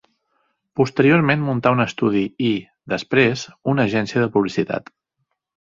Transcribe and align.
Posteriorment 0.79 1.43
muntà 1.49 1.73
un 1.77 1.85
estudi 1.85 2.23
i 2.49 2.49
-després- 2.63 3.47
una 3.75 3.87
agència 3.91 4.27
de 4.27 4.33
publicitat. 4.39 4.93